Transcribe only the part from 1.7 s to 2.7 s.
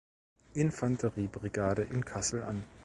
in Kassel an.